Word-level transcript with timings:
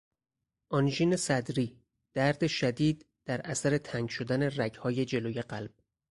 آنژین 0.69 1.15
صدری، 1.15 1.79
درد 2.13 2.47
شدید 2.47 3.05
در 3.25 3.41
اثر 3.41 3.77
تنگ 3.77 4.09
شدن 4.09 4.43
رگهای 4.43 5.05
جلوی 5.05 5.41
قلب 5.41 5.73